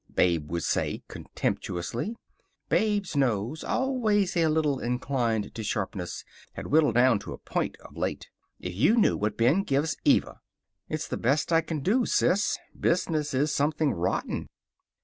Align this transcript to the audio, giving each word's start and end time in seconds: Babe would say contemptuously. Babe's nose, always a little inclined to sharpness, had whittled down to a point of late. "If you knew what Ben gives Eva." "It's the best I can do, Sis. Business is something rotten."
Babe 0.11 0.49
would 0.49 0.63
say 0.63 1.03
contemptuously. 1.07 2.15
Babe's 2.69 3.15
nose, 3.15 3.63
always 3.63 4.35
a 4.35 4.47
little 4.47 4.79
inclined 4.79 5.53
to 5.53 5.63
sharpness, 5.63 6.25
had 6.53 6.65
whittled 6.65 6.95
down 6.95 7.19
to 7.19 7.33
a 7.33 7.37
point 7.37 7.77
of 7.85 7.95
late. 7.95 8.31
"If 8.59 8.73
you 8.73 8.95
knew 8.97 9.15
what 9.15 9.37
Ben 9.37 9.61
gives 9.61 9.95
Eva." 10.03 10.39
"It's 10.89 11.07
the 11.07 11.17
best 11.17 11.53
I 11.53 11.61
can 11.61 11.81
do, 11.81 12.07
Sis. 12.07 12.57
Business 12.79 13.35
is 13.35 13.53
something 13.53 13.91
rotten." 13.91 14.47